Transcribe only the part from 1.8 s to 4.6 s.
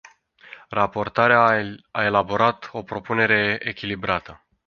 a elaborat o propunere echilibrată.